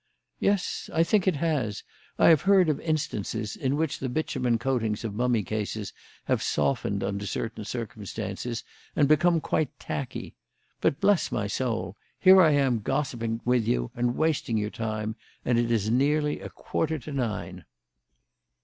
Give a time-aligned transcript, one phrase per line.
[0.39, 1.83] "Yes, I think it has.
[2.17, 5.93] I have heard of instances in which the bitumen coatings of mummy cases
[6.25, 8.63] have softened under certain circumstances
[8.95, 10.33] and become quite 'tacky.'
[10.79, 11.97] But, bless my soul!
[12.19, 16.49] here am I gossiping with you and wasting your time, and it is nearly a
[16.49, 17.65] quarter to nine!"